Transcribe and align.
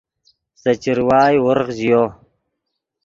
سے 0.61 0.71
چروائے 0.81 1.37
ورغ 1.45 1.67
ژیو 1.77 2.03